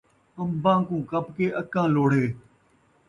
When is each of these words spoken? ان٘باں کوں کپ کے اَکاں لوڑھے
ان٘باں 0.41 0.79
کوں 0.87 1.01
کپ 1.09 1.25
کے 1.35 1.45
اَکاں 1.61 1.87
لوڑھے 1.93 2.25